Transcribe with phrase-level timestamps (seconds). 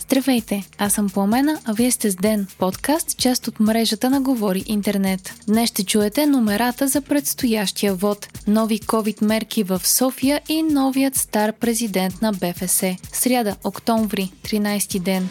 [0.00, 4.64] Здравейте, аз съм Пламена, а вие сте с Ден, подкаст, част от мрежата на Говори
[4.66, 5.34] Интернет.
[5.46, 11.52] Днес ще чуете номерата за предстоящия вод, нови COVID мерки в София и новият стар
[11.52, 12.82] президент на БФС.
[13.12, 15.28] Сряда, октомври, 13 ден.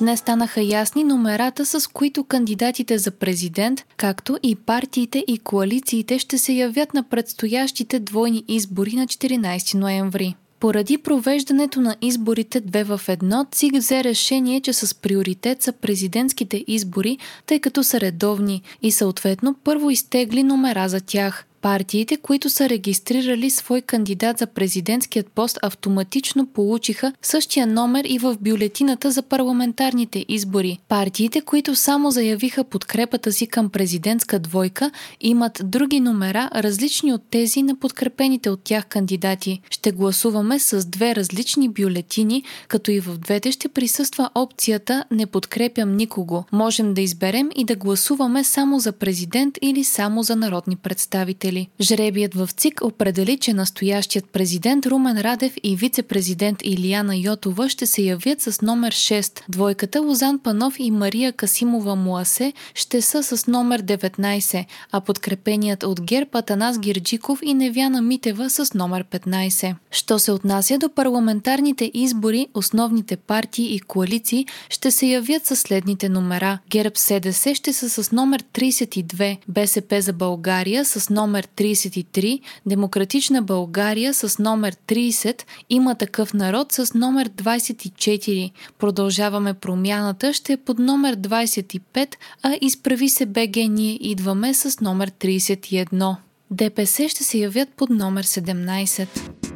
[0.00, 6.38] Днес станаха ясни номерата, с които кандидатите за президент, както и партиите и коалициите ще
[6.38, 10.34] се явят на предстоящите двойни избори на 14 ноември.
[10.60, 16.64] Поради провеждането на изборите две в едно, ЦИК взе решение, че с приоритет са президентските
[16.66, 21.47] избори, тъй като са редовни и съответно първо изтегли номера за тях.
[21.62, 28.36] Партиите, които са регистрирали свой кандидат за президентският пост, автоматично получиха същия номер и в
[28.40, 30.78] бюлетината за парламентарните избори.
[30.88, 34.90] Партиите, които само заявиха подкрепата си към президентска двойка,
[35.20, 39.60] имат други номера, различни от тези на подкрепените от тях кандидати.
[39.70, 45.96] Ще гласуваме с две различни бюлетини, като и в двете ще присъства опцията Не подкрепям
[45.96, 46.44] никого.
[46.52, 51.68] Можем да изберем и да гласуваме само за президент или само за народни представители избиратели.
[51.80, 58.02] Жребият в ЦИК определи, че настоящият президент Румен Радев и вице-президент Илияна Йотова ще се
[58.02, 59.42] явят с номер 6.
[59.48, 66.00] Двойката Лозан Панов и Мария Касимова Муасе ще са с номер 19, а подкрепеният от
[66.00, 69.74] ГЕРБ Атанас Гирджиков и Невяна Митева с номер 15.
[69.90, 76.08] Що се отнася до парламентарните избори, основните партии и коалиции ще се явят със следните
[76.08, 76.58] номера.
[76.70, 83.42] ГЕРБ СДС ще са с номер 32, БСП за България с номер номер 33, Демократична
[83.42, 88.50] България с номер 30, има такъв народ с номер 24.
[88.78, 95.10] Продължаваме промяната, ще е под номер 25, а изправи се БГ ние идваме с номер
[95.10, 96.16] 31.
[96.50, 99.47] ДПС ще се явят под номер 17.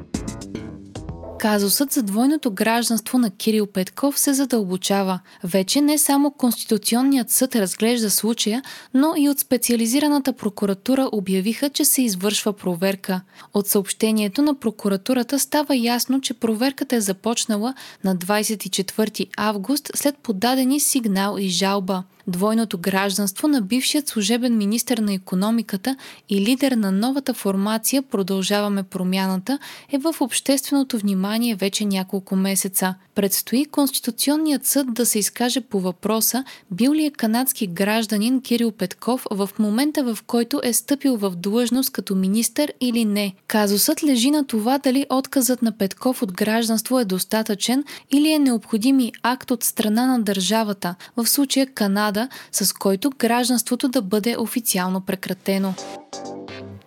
[1.42, 5.20] Казусът за двойното гражданство на Кирил Петков се задълбочава.
[5.44, 8.62] Вече не само Конституционният съд разглежда случая,
[8.94, 13.20] но и от специализираната прокуратура обявиха, че се извършва проверка.
[13.54, 17.74] От съобщението на прокуратурата става ясно, че проверката е започнала
[18.04, 22.02] на 24 август след подадени сигнал и жалба.
[22.26, 25.96] Двойното гражданство на бившият служебен министр на економиката
[26.28, 29.58] и лидер на новата формация Продължаваме промяната
[29.92, 32.94] е в общественото внимание вече няколко месеца.
[33.14, 39.26] Предстои Конституционният съд да се изкаже по въпроса бил ли е канадски гражданин Кирил Петков
[39.30, 43.34] в момента в който е стъпил в длъжност като министър или не.
[43.46, 49.00] Казусът лежи на това дали отказът на Петков от гражданство е достатъчен или е необходим
[49.00, 55.00] и акт от страна на държавата, в случая Канада, с който гражданството да бъде официално
[55.00, 55.74] прекратено.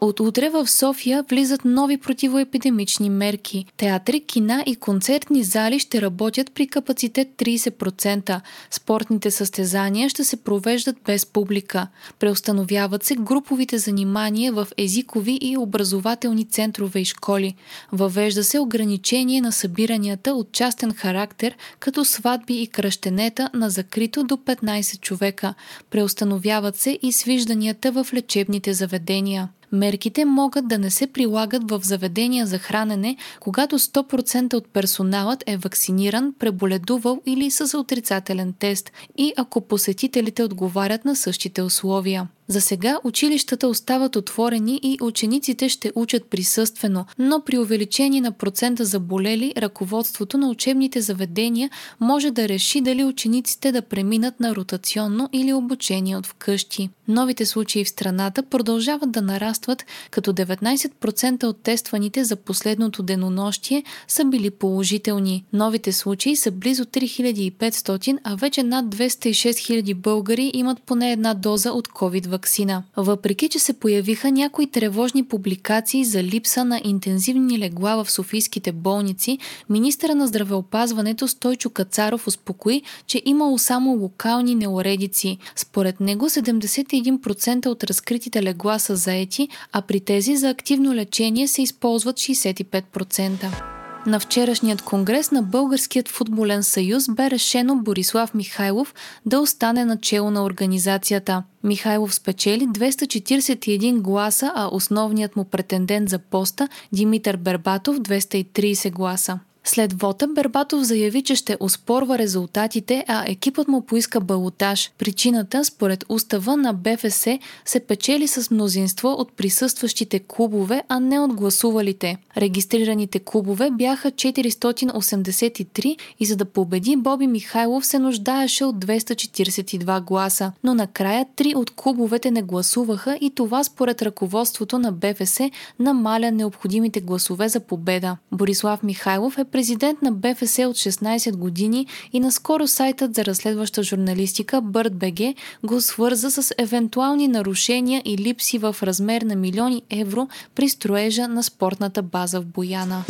[0.06, 3.66] От утре в София влизат нови противоепидемични мерки.
[3.78, 8.42] Театри, кина и концертни зали ще работят при капацитет 30%.
[8.72, 11.88] Спортните състезания ще се провеждат без публика.
[12.20, 17.56] Преустановяват се груповите занимания в езикови и образователни центрове и школи.
[17.92, 24.36] Въвежда се ограничение на събиранията от частен характер, като сватби и кръщенета на закрито до
[24.36, 25.54] 15 човека.
[25.90, 29.50] Преустановяват се и свижданията в лечебните заведения.
[29.72, 35.58] Мерките могат да не се прилагат в заведения за хранене, когато 100% от персоналът е
[35.58, 42.28] вакциниран, преболедувал или с отрицателен тест и ако посетителите отговарят на същите условия.
[42.48, 48.86] За сега училищата остават отворени и учениците ще учат присъствено, но при увеличение на процента
[48.86, 51.70] заболели, ръководството на учебните заведения
[52.00, 56.90] може да реши дали учениците да преминат на ротационно или обучение от вкъщи.
[57.08, 64.26] Новите случаи в страната продължават да нарастват, като 19% от тестваните за последното денонощие са
[64.26, 65.44] били положителни.
[65.54, 71.72] Новите случаи са близо 3500, а вече над 206 000 българи имат поне една доза
[71.72, 72.84] от COVID вакцина.
[72.98, 79.40] Въпреки, че се появиха някои тревожни публикации за липса на интензивни легла в софийските болници,
[79.70, 85.38] министъра на здравеопазването Стойчо Кацаров успокои, че имало само локални неуредици.
[85.56, 91.62] Според него 71% от разкритите легла са заети, а при тези за активно лечение се
[91.62, 93.75] използват 65%.
[94.06, 98.94] На вчерашният конгрес на Българският футболен съюз бе решено Борислав Михайлов
[99.26, 101.44] да остане начало на организацията.
[101.64, 109.40] Михайлов спечели 241 гласа, а основният му претендент за поста Димитър Бербатов 230 гласа.
[109.68, 114.92] След вота Бербатов заяви, че ще оспорва резултатите, а екипът му поиска балотаж.
[114.98, 117.28] Причината, според устава на БФС,
[117.66, 122.18] се печели с мнозинство от присъстващите клубове, а не от гласувалите.
[122.38, 130.52] Регистрираните клубове бяха 483 и за да победи Боби Михайлов се нуждаеше от 242 гласа,
[130.64, 135.40] но накрая три от клубовете не гласуваха и това според ръководството на БФС
[135.80, 138.18] намаля необходимите гласове за победа.
[138.32, 144.62] Борислав Михайлов е президент на БФС от 16 години и наскоро сайтът за разследваща журналистика
[144.62, 151.28] BirdBG го свърза с евентуални нарушения и липси в размер на милиони евро при строежа
[151.28, 153.04] на спортната база в Бояна.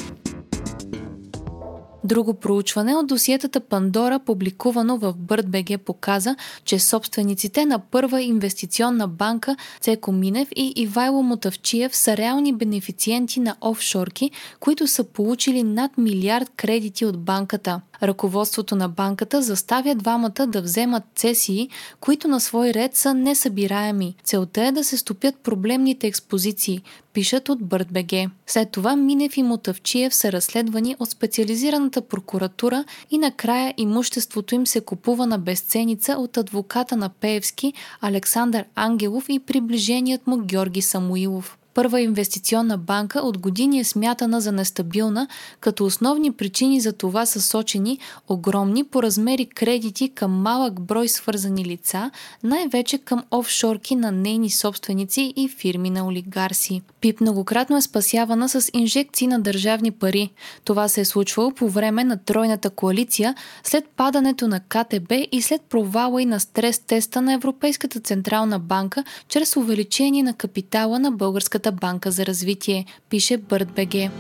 [2.06, 6.36] Друго проучване от досиетата Пандора, публикувано в BirdBG, показа,
[6.66, 13.56] че собствениците на първа инвестиционна банка Цеко Минев и Ивайло Мотавчиев са реални бенефициенти на
[13.62, 17.81] офшорки, които са получили над милиард кредити от банката.
[18.03, 21.69] Ръководството на банката заставя двамата да вземат цесии,
[22.00, 24.15] които на свой ред са несъбираеми.
[24.24, 26.81] Целта е да се стопят проблемните експозиции,
[27.13, 28.30] пишат от BirdBG.
[28.47, 34.81] След това Минев и Мотавчиев са разследвани от специализираната прокуратура и накрая имуществото им се
[34.81, 42.01] купува на безценица от адвоката на Пеевски Александър Ангелов и приближеният му Георги Самуилов първа
[42.01, 45.27] инвестиционна банка от години е смятана за нестабилна,
[45.60, 51.66] като основни причини за това са сочени огромни по размери кредити към малък брой свързани
[51.66, 52.12] лица,
[52.44, 56.81] най-вече към офшорки на нейни собственици и фирми на олигарси.
[57.01, 60.30] ПИП многократно е спасявана с инжекции на държавни пари.
[60.63, 65.62] Това се е случвало по време на тройната коалиция, след падането на КТБ и след
[65.62, 71.64] провала и на стрес теста на Европейската централна банка чрез увеличение на капитала на българската
[71.65, 74.12] Българската банка за развитие, пише BirdBG.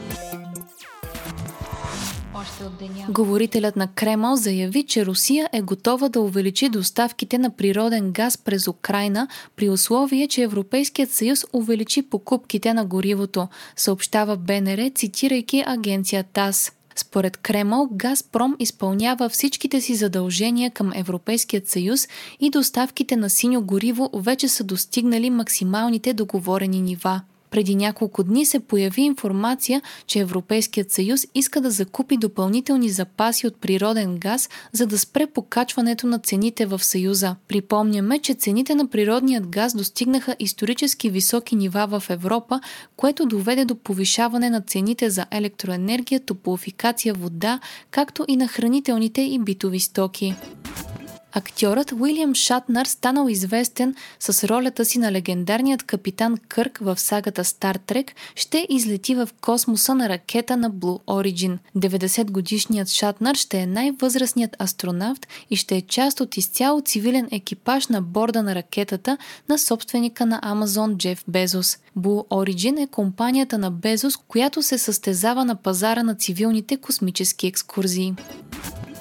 [3.09, 8.67] Говорителят на Кремъл заяви, че Русия е готова да увеличи доставките на природен газ през
[8.67, 16.71] Украина при условие, че Европейският съюз увеличи покупките на горивото, съобщава БНР, цитирайки агенция ТАС.
[16.95, 22.07] Според Кремъл, Газпром изпълнява всичките си задължения към Европейският съюз
[22.39, 27.21] и доставките на синьо гориво вече са достигнали максималните договорени нива.
[27.55, 33.55] Преди няколко дни се появи информация, че Европейският съюз иска да закупи допълнителни запаси от
[33.61, 37.35] природен газ, за да спре покачването на цените в съюза.
[37.47, 42.59] Припомняме, че цените на природният газ достигнаха исторически високи нива в Европа,
[42.95, 47.59] което доведе до повишаване на цените за електроенергия, топлофикация, вода,
[47.91, 50.35] както и на хранителните и битови стоки.
[51.37, 57.75] Актьорът Уилям Шатнар станал известен с ролята си на легендарният капитан Кърк в сагата Стар
[57.75, 61.57] Трек, ще излети в космоса на ракета на Blue Origin.
[61.77, 67.87] 90 годишният Шатнар ще е най-възрастният астронавт и ще е част от изцяло цивилен екипаж
[67.87, 69.17] на борда на ракетата
[69.49, 71.77] на собственика на Амазон Джеф Безос.
[71.97, 78.13] Blue Origin е компанията на Безос, която се състезава на пазара на цивилните космически екскурзии.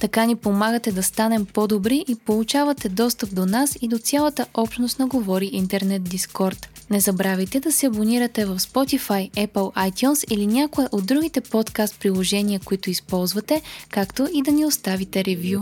[0.00, 4.98] Така ни помагате да станем по-добри и получавате достъп до нас и до цялата общност
[4.98, 6.68] на Говори Интернет Дискорд.
[6.90, 12.60] Не забравяйте да се абонирате в Spotify, Apple iTunes или някое от другите подкаст приложения,
[12.64, 15.60] които използвате, както и да ни оставите ревю.